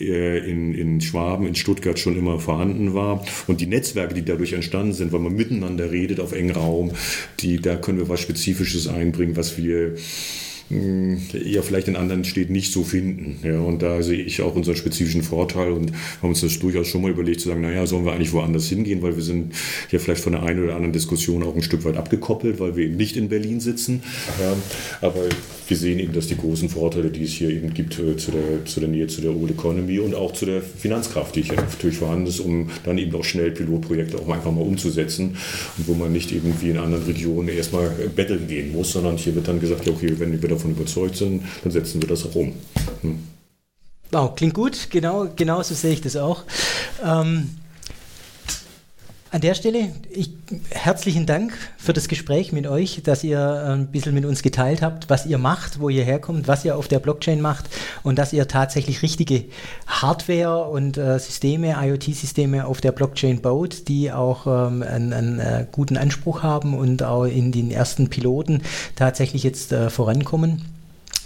[0.01, 4.53] äh, in, in Schwaben, in Stuttgart schon immer vorhanden war und die Netzwerke, die dadurch
[4.55, 6.93] entstanden sind, weil man miteinander redet auf engem Raum,
[7.41, 9.95] die, da können wir was Spezifisches einbringen, was wir
[10.71, 13.39] ja vielleicht in anderen Städten nicht so finden.
[13.43, 17.03] Ja, und da sehe ich auch unseren spezifischen Vorteil und haben uns das durchaus schon
[17.03, 19.53] mal überlegt zu sagen, naja, sollen wir eigentlich woanders hingehen, weil wir sind
[19.91, 22.87] ja vielleicht von der einen oder anderen Diskussion auch ein Stück weit abgekoppelt, weil wir
[22.87, 24.03] eben nicht in Berlin sitzen.
[24.41, 24.57] Ja,
[25.01, 25.21] aber
[25.69, 28.65] wir sehen eben, dass die großen Vorteile, die es hier eben gibt, äh, zu der,
[28.65, 31.97] zu der Nähe zu der Old Economy und auch zu der Finanzkraft, die hier natürlich
[31.97, 35.37] vorhanden ist, um dann eben auch schnell Pilotprojekte auch einfach mal umzusetzen
[35.79, 39.35] und wo man nicht eben wie in anderen Regionen erstmal betteln gehen muss, sondern hier
[39.35, 42.35] wird dann gesagt, ja, okay, wenn wir davon überzeugt sind, dann setzen wir das auch
[42.35, 42.53] um.
[43.03, 43.19] Hm.
[44.11, 46.45] Wow, klingt gut, genau, genau so sehe ich das auch.
[47.05, 47.51] Ähm,
[49.35, 50.31] an der Stelle ich,
[50.71, 54.81] herzlichen Dank für das Gespräch mit euch, dass ihr äh, ein bisschen mit uns geteilt
[54.81, 57.65] habt, was ihr macht, wo ihr herkommt, was ihr auf der Blockchain macht
[58.05, 59.47] und dass ihr tatsächlich richtige
[59.89, 65.67] Hardware und äh, Systeme, IoT-Systeme auf der Blockchain baut, die auch ähm, einen, einen äh,
[65.73, 68.63] guten Anspruch haben und auch in den ersten Piloten
[68.95, 70.63] tatsächlich jetzt äh, vorankommen.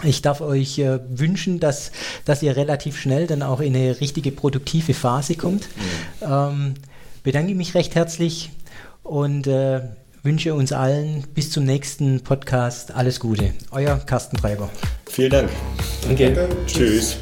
[0.01, 1.91] Ich darf euch äh, wünschen, dass,
[2.25, 5.67] dass ihr relativ schnell dann auch in eine richtige produktive Phase kommt.
[6.21, 6.27] Mhm.
[6.27, 6.73] Ähm,
[7.29, 8.49] bedanke mich recht herzlich
[9.03, 9.81] und äh,
[10.23, 13.53] wünsche uns allen bis zum nächsten Podcast alles Gute.
[13.69, 14.67] Euer Carsten Treiber.
[15.07, 15.49] Vielen Dank.
[16.07, 16.33] Danke.
[16.33, 16.55] Danke.
[16.65, 17.19] Tschüss.